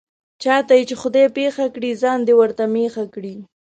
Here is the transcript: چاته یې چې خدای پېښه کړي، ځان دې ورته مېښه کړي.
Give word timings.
چاته 0.41 0.73
یې 0.77 0.83
چې 0.89 0.95
خدای 1.01 1.27
پېښه 1.37 1.65
کړي، 1.75 1.91
ځان 2.01 2.19
دې 2.27 2.33
ورته 2.39 2.63
مېښه 2.73 3.05
کړي. 3.13 3.35